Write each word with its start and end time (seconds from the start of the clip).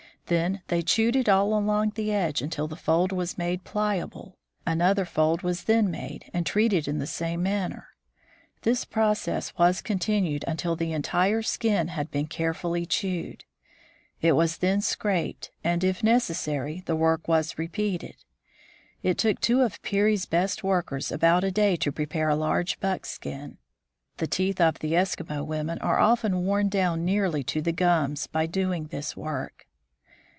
Then 0.27 0.61
they 0.69 0.81
chewed 0.81 1.17
it 1.17 1.27
all 1.27 1.53
along 1.53 1.89
the 1.95 2.13
edge 2.13 2.41
until 2.41 2.65
the 2.65 2.77
fold 2.77 3.11
was 3.11 3.37
made 3.37 3.65
pliable. 3.65 4.37
Another 4.65 5.03
fold 5.03 5.41
was 5.41 5.65
then 5.65 5.91
made, 5.91 6.29
and 6.33 6.45
treated 6.45 6.87
in 6.87 6.99
the 6.99 7.05
same 7.07 7.43
manner. 7.43 7.89
This 8.61 8.85
process 8.85 9.53
was 9.57 9.81
continued 9.81 10.45
until 10.47 10.77
the 10.77 10.93
entire 10.93 11.41
skin 11.41 11.89
had 11.89 12.09
been 12.11 12.27
carefully 12.27 12.85
chewed. 12.85 13.43
It 14.21 14.31
was 14.31 14.59
then 14.59 14.79
scraped, 14.79 15.51
and 15.65 15.83
if 15.83 16.01
necessary, 16.01 16.81
the 16.85 16.95
work 16.95 17.27
was 17.27 17.57
repeated. 17.59 18.15
It 19.03 19.17
took 19.17 19.41
two 19.41 19.59
of 19.61 19.81
Peary's 19.81 20.25
best 20.27 20.63
workers 20.63 21.11
about 21.11 21.43
a 21.43 21.51
day 21.51 21.75
to 21.75 21.91
prepare 21.91 22.29
a 22.29 22.37
large 22.37 22.79
buckskin. 22.79 23.57
The 24.15 24.27
teeth 24.27 24.61
of 24.61 24.79
the 24.79 24.93
Eskimo 24.93 25.45
women 25.45 25.77
are 25.79 25.99
often 25.99 26.45
worn 26.45 26.69
down 26.69 27.03
nearly 27.03 27.43
to 27.43 27.61
the 27.61 27.73
gums 27.73 28.27
by 28.27 28.45
doing 28.45 28.85
this 28.87 29.17
work. 29.17 29.67